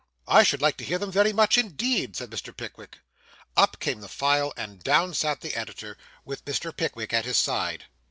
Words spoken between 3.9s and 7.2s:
the file, and down sat the editor, with Mr. Pickwick